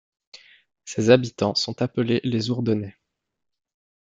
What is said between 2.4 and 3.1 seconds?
Ourdonnais.